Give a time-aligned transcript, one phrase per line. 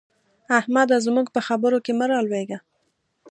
[0.59, 0.97] احمده!
[1.05, 2.59] زموږ په خبرو کې مه رالوېږه.